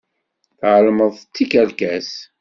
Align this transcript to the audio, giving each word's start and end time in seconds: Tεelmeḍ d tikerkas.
Tεelmeḍ 0.59 1.13
d 1.17 1.23
tikerkas. 1.33 2.09